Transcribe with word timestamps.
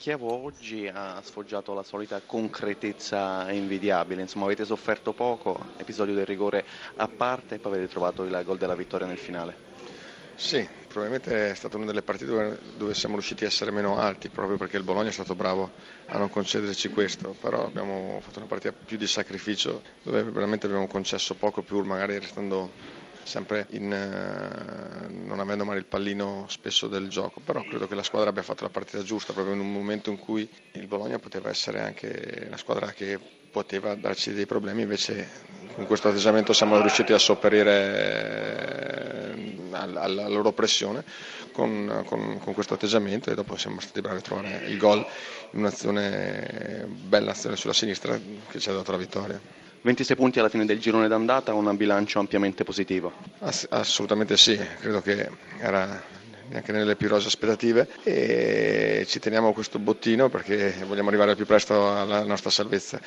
Chievo 0.00 0.32
oggi 0.46 0.90
ha 0.90 1.20
sfoggiato 1.22 1.74
la 1.74 1.82
solita 1.82 2.22
concretezza 2.24 3.50
invidiabile, 3.50 4.22
insomma 4.22 4.46
avete 4.46 4.64
sofferto 4.64 5.12
poco, 5.12 5.62
episodio 5.76 6.14
del 6.14 6.24
rigore 6.24 6.64
a 6.96 7.06
parte 7.06 7.56
e 7.56 7.58
poi 7.58 7.74
avete 7.74 7.88
trovato 7.88 8.22
il 8.22 8.42
gol 8.42 8.56
della 8.56 8.74
vittoria 8.74 9.06
nel 9.06 9.18
finale. 9.18 9.54
Sì, 10.36 10.66
probabilmente 10.88 11.50
è 11.50 11.54
stata 11.54 11.76
una 11.76 11.84
delle 11.84 12.00
partite 12.00 12.30
dove, 12.30 12.58
dove, 12.78 12.94
siamo 12.94 13.16
riusciti 13.16 13.44
a 13.44 13.48
essere 13.48 13.72
meno 13.72 13.98
alti, 13.98 14.30
proprio 14.30 14.56
perché 14.56 14.78
il 14.78 14.84
Bologna 14.84 15.10
è 15.10 15.12
stato 15.12 15.34
bravo 15.34 15.70
a 16.06 16.16
non 16.16 16.30
concederci 16.30 16.88
questo, 16.88 17.36
però 17.38 17.66
abbiamo 17.66 18.20
fatto 18.22 18.38
una 18.38 18.48
partita 18.48 18.72
più 18.72 18.96
di 18.96 19.06
sacrificio 19.06 19.82
dove 20.02 20.22
veramente 20.22 20.64
abbiamo 20.64 20.86
concesso 20.86 21.34
poco, 21.34 21.60
pur 21.60 21.84
magari 21.84 22.18
restando 22.18 22.70
sempre 23.22 23.66
in, 23.70 23.92
eh, 23.92 25.08
non 25.08 25.40
avendo 25.40 25.64
mai 25.64 25.78
il 25.78 25.84
pallino 25.84 26.46
spesso 26.48 26.86
del 26.88 27.08
gioco, 27.08 27.40
però 27.44 27.62
credo 27.62 27.86
che 27.86 27.94
la 27.94 28.02
squadra 28.02 28.30
abbia 28.30 28.42
fatto 28.42 28.64
la 28.64 28.70
partita 28.70 29.02
giusta 29.02 29.32
proprio 29.32 29.54
in 29.54 29.60
un 29.60 29.72
momento 29.72 30.10
in 30.10 30.18
cui 30.18 30.48
il 30.72 30.86
Bologna 30.86 31.18
poteva 31.18 31.48
essere 31.48 31.80
anche 31.80 32.44
una 32.46 32.56
squadra 32.56 32.90
che 32.92 33.18
poteva 33.50 33.94
darci 33.94 34.32
dei 34.32 34.46
problemi, 34.46 34.82
invece 34.82 35.28
con 35.74 35.86
questo 35.86 36.08
atteggiamento 36.08 36.52
siamo 36.52 36.80
riusciti 36.80 37.12
a 37.12 37.18
sopperire 37.18 37.72
eh, 39.34 39.70
alla 39.72 40.28
loro 40.28 40.52
pressione 40.52 41.04
con, 41.52 42.02
con, 42.06 42.38
con, 42.38 42.54
questo 42.54 42.74
atteggiamento 42.74 43.30
e 43.30 43.34
dopo 43.34 43.56
siamo 43.56 43.80
stati 43.80 44.00
bravi 44.00 44.18
a 44.18 44.22
trovare 44.22 44.62
il 44.66 44.76
gol 44.78 44.98
in 45.52 45.58
un'azione, 45.60 46.86
bella 46.88 47.32
azione 47.32 47.56
sulla 47.56 47.72
sinistra 47.72 48.18
che 48.48 48.58
ci 48.60 48.68
ha 48.68 48.72
dato 48.72 48.92
la 48.92 48.98
vittoria. 48.98 49.40
26 49.82 50.16
punti 50.16 50.38
alla 50.38 50.48
fine 50.50 50.66
del 50.66 50.78
girone 50.78 51.08
d'andata, 51.08 51.54
un 51.54 51.74
bilancio 51.76 52.18
ampiamente 52.18 52.64
positivo. 52.64 53.12
Ass- 53.40 53.66
assolutamente 53.70 54.36
sì, 54.36 54.58
credo 54.78 55.00
che 55.00 55.28
era 55.58 56.02
neanche 56.48 56.72
nelle 56.72 56.96
più 56.96 57.08
rose 57.08 57.28
aspettative 57.28 57.88
e 58.02 59.04
ci 59.06 59.18
teniamo 59.20 59.52
questo 59.52 59.78
bottino 59.78 60.28
perché 60.28 60.74
vogliamo 60.86 61.08
arrivare 61.08 61.30
al 61.30 61.36
più 61.36 61.46
presto 61.46 61.96
alla 61.96 62.24
nostra 62.24 62.50
salvezza. 62.50 63.00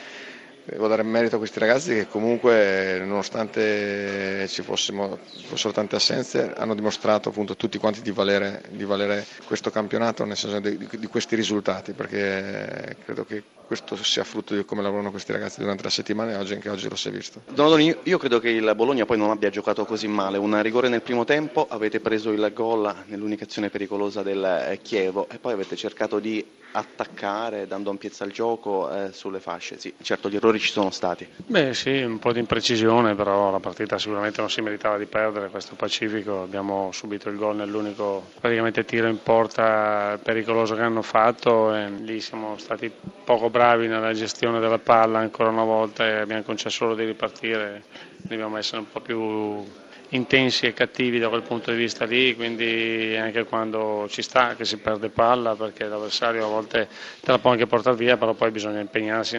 Devo 0.66 0.88
dare 0.88 1.04
merito 1.04 1.36
a 1.36 1.40
questi 1.40 1.60
ragazzi 1.60 1.94
che 1.94 2.08
comunque 2.08 2.98
nonostante 3.06 4.48
ci 4.48 4.62
fossimo, 4.62 5.20
fossero 5.46 5.74
tante 5.74 5.98
assenze 5.98 6.54
hanno 6.56 6.74
dimostrato 6.74 7.28
appunto 7.28 7.58
tutti 7.58 7.78
quanti 7.78 8.02
di 8.02 8.12
valere, 8.12 8.64
di 8.70 8.86
valere 8.86 9.26
questo 9.46 9.72
campionato 9.72 10.24
nel 10.24 10.38
senso 10.38 10.62
di, 10.62 10.88
di, 10.90 11.08
questi 11.08 11.36
risultati 11.36 11.92
perché 11.92 12.96
credo 13.04 13.26
che 13.26 13.44
questo 13.68 13.98
sia 13.98 14.24
frutto 14.24 14.56
di 14.56 14.64
come 14.64 14.82
lavorano 14.82 15.12
questi 15.12 15.34
ragazzi 15.34 15.60
durante 15.60 15.84
la 15.84 15.90
settimana 15.90 16.32
e 16.32 16.36
oggi 16.36 16.54
anche 16.54 16.70
oggi 16.70 16.88
lo 16.88 16.96
si 16.96 17.10
è 17.10 17.12
visto. 17.12 17.42
Donadoni, 17.50 17.94
io 18.04 18.18
credo 18.18 18.40
che 18.40 18.50
il 18.50 18.72
Bologna 18.74 19.06
poi 19.06 19.18
non 19.18 19.32
abbia 19.32 19.50
giocato 19.50 19.84
così 19.84 20.08
male, 20.08 20.38
un 20.38 20.62
rigore 20.62 20.88
nel 20.88 21.02
primo 21.02 21.26
tempo, 21.26 21.68
avete 21.70 22.00
preso 22.00 22.32
il 22.32 22.52
gol 22.54 22.94
nell'unicazione 23.08 23.70
pericolosa 23.70 24.24
del 24.24 24.80
Chievo 24.82 25.28
e 25.30 25.40
poi 25.40 25.54
avete 25.54 25.76
cercato 25.76 26.20
di 26.20 26.46
attaccare 26.74 27.68
dando 27.68 27.90
ampiezza 27.90 28.24
al 28.24 28.32
gioco 28.32 28.92
eh, 28.92 29.12
sulle 29.14 29.40
fasce. 29.40 29.80
Sì, 29.80 29.94
certo 30.02 30.30
gli 30.30 30.36
errori 30.36 30.53
ci 30.60 30.72
sono 30.72 30.90
stati. 30.92 31.28
Beh 31.46 31.74
sì, 31.74 32.02
un 32.02 32.20
po' 32.20 32.32
di 32.32 32.40
imprecisione, 32.40 33.16
però 33.16 33.52
la 33.52 33.60
partita 33.60 33.98
sicuramente 33.98 34.42
non 34.42 34.50
si 34.50 34.62
meritava 34.62 34.98
di 34.98 35.06
perdere, 35.06 35.50
questo 35.50 35.76
Pacifico, 35.76 36.42
abbiamo 36.42 36.92
subito 36.92 37.30
il 37.30 37.38
gol 37.38 37.56
nell'unico 37.56 38.30
praticamente 38.40 38.86
tiro 38.86 39.08
in 39.08 39.22
porta 39.22 40.20
pericoloso 40.22 40.76
che 40.76 40.82
hanno 40.82 41.02
fatto 41.02 41.74
e 41.74 41.90
lì 41.90 42.20
siamo 42.22 42.58
stati 42.58 42.92
poco 43.24 43.50
bravi 43.50 43.88
nella 43.88 44.14
gestione 44.14 44.60
della 44.60 44.80
palla 44.80 45.20
ancora 45.20 45.50
una 45.50 45.64
volta 45.64 46.06
e 46.06 46.14
abbiamo 46.18 46.44
concesso 46.44 46.86
loro 46.86 46.96
di 46.96 47.06
ripartire, 47.06 47.84
dobbiamo 48.18 48.58
essere 48.58 48.80
un 48.80 48.90
po' 48.90 49.00
più 49.00 49.64
intensi 50.10 50.66
e 50.68 50.74
cattivi 50.74 51.20
da 51.20 51.30
quel 51.30 51.42
punto 51.42 51.72
di 51.72 51.78
vista 51.78 52.06
lì, 52.06 52.36
quindi 52.36 53.16
anche 53.18 53.44
quando 53.46 54.06
ci 54.10 54.22
sta 54.22 54.56
che 54.56 54.66
si 54.66 54.78
perde 54.78 55.10
palla 55.10 55.56
perché 55.56 55.86
l'avversario 55.86 56.46
a 56.46 56.50
volte 56.50 56.88
te 57.22 57.32
la 57.32 57.40
può 57.40 57.52
anche 57.52 57.66
portare 57.66 57.96
via, 57.96 58.18
però 58.18 58.34
poi 58.34 58.52
bisogna 58.52 58.80
impegnarsi 58.80 59.38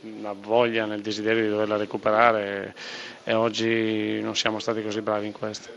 nella 0.00 0.34
voglia, 0.38 0.84
nel 0.86 1.00
desiderio 1.00 1.42
di 1.42 1.48
doverla 1.48 1.76
recuperare 1.76 2.74
e, 3.24 3.32
oggi 3.34 4.20
non 4.20 4.36
siamo 4.36 4.58
stati 4.58 4.82
così 4.82 5.00
bravi 5.00 5.26
in 5.26 5.32
questo. 5.32 5.70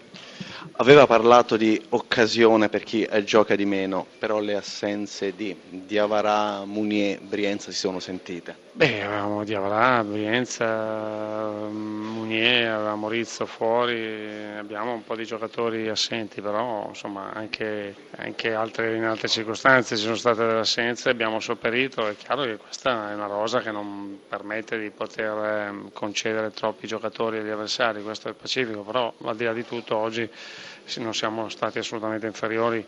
Aveva 0.73 1.07
parlato 1.07 1.55
di 1.55 1.81
occasione 1.89 2.67
per 2.67 2.83
chi 2.83 3.07
gioca 3.23 3.55
di 3.55 3.65
meno, 3.65 4.05
però 4.17 4.39
le 4.39 4.55
assenze 4.55 5.33
di 5.33 5.55
Diavarà, 5.69 6.65
Munier, 6.65 7.19
Brienza 7.21 7.71
si 7.71 7.77
sono 7.77 7.99
sentite. 7.99 8.67
Beh, 8.73 9.03
avevamo 9.03 9.43
Diavarà, 9.43 10.03
Brienza, 10.03 11.67
Munier, 11.69 12.71
avevamo 12.71 13.09
Rizzo 13.09 13.45
fuori, 13.45 14.57
abbiamo 14.57 14.93
un 14.93 15.03
po' 15.03 15.15
di 15.15 15.25
giocatori 15.25 15.87
assenti, 15.89 16.41
però 16.41 16.85
insomma 16.87 17.31
anche, 17.33 17.95
anche 18.17 18.53
altre, 18.53 18.95
in 18.95 19.03
altre 19.03 19.27
circostanze 19.27 19.95
ci 19.97 20.03
sono 20.03 20.15
state 20.15 20.45
delle 20.45 20.59
assenze, 20.59 21.09
abbiamo 21.09 21.39
sopperito, 21.39 22.07
è 22.07 22.15
chiaro 22.15 22.43
che 22.43 22.57
questa 22.57 23.11
è 23.11 23.13
una 23.15 23.27
rosa 23.27 23.59
che 23.59 23.71
non 23.71 24.19
permette 24.27 24.79
di 24.79 24.89
poter 24.91 25.67
ehm, 25.67 25.89
concedere 25.91 26.51
troppi 26.51 26.87
giocatori 26.87 27.39
agli 27.39 27.49
avversari, 27.49 28.01
questo 28.01 28.27
è 28.27 28.31
il 28.31 28.37
Pacifico, 28.37 28.81
però 28.81 29.13
al 29.23 29.35
di 29.35 29.43
là 29.43 29.53
di 29.53 29.65
tutto 29.65 29.97
oggi 29.97 30.29
non 30.97 31.13
siamo 31.13 31.49
stati 31.49 31.79
assolutamente 31.79 32.25
inferiori 32.25 32.85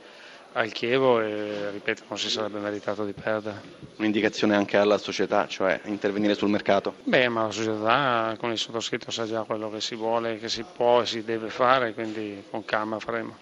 al 0.53 0.71
Chievo 0.71 1.21
e 1.21 1.69
ripeto 1.71 2.03
non 2.09 2.17
si 2.17 2.29
sarebbe 2.29 2.59
meritato 2.59 3.05
di 3.05 3.13
perdere. 3.13 3.61
Un'indicazione 3.97 4.55
anche 4.55 4.77
alla 4.77 4.97
società, 4.97 5.47
cioè 5.47 5.79
intervenire 5.85 6.35
sul 6.35 6.49
mercato? 6.49 6.95
Beh, 7.03 7.29
ma 7.29 7.43
la 7.43 7.51
società 7.51 8.35
con 8.37 8.51
il 8.51 8.57
sottoscritto 8.57 9.11
sa 9.11 9.25
già 9.25 9.43
quello 9.43 9.69
che 9.69 9.79
si 9.79 9.95
vuole, 9.95 10.39
che 10.39 10.49
si 10.49 10.63
può 10.63 11.01
e 11.01 11.05
si 11.05 11.23
deve 11.23 11.49
fare, 11.49 11.93
quindi 11.93 12.43
con 12.49 12.65
calma 12.65 12.99
faremo. 12.99 13.37